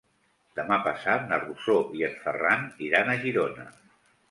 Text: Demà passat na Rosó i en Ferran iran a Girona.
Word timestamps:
Demà 0.59 0.79
passat 0.87 1.27
na 1.33 1.39
Rosó 1.43 1.77
i 1.99 2.03
en 2.09 2.17
Ferran 2.25 2.67
iran 2.89 3.15
a 3.17 3.21
Girona. 3.27 3.71